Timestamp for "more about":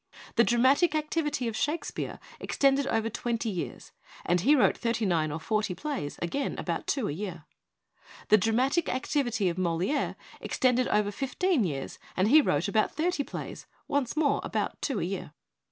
14.17-14.81